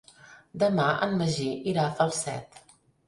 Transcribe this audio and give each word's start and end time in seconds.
Demà 0.63 0.85
en 1.07 1.13
Magí 1.19 1.51
irà 1.75 1.85
a 1.85 1.93
Falset. 2.01 2.63